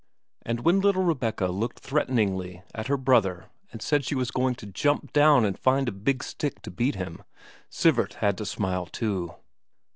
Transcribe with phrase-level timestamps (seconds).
[0.41, 4.65] And when little Rebecca looked threateningly at her brother and said she was going to
[4.65, 7.21] jump down and find a big stick to beat him,
[7.69, 9.35] Sivert had to smile too.